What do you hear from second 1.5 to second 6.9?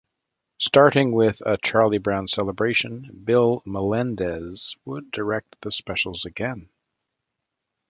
Charlie Brown Celebration" Bill Melendez would direct the specials again.